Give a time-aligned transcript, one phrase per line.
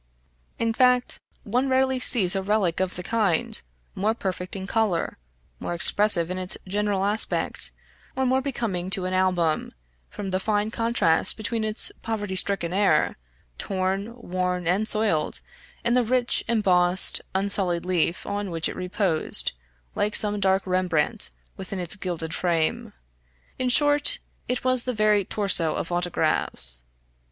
[0.57, 3.61] In fact, one rarely sees a relic of the kind,
[3.93, 5.19] more perfect in color,
[5.59, 7.69] more expressive in its general aspect,
[8.15, 9.69] or more becoming to an album,
[10.09, 13.15] from the fine contrast between its poverty stricken air,
[13.59, 15.39] torn, worn, and soiled,
[15.83, 19.51] and the rich, embossed, unsullied leaf on which it reposed,
[19.93, 22.91] like some dark Rembrandt within its gilded frame.
[23.59, 26.81] In short, it was the very Torso of autographs.